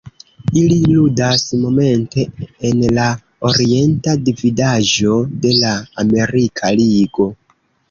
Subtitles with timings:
[0.59, 2.25] Ili ludas momente
[2.71, 3.05] en la
[3.51, 5.77] Orienta Dividaĵo de la
[6.07, 7.31] Amerika Ligo.